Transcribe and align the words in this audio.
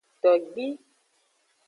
Togbi. 0.23 0.65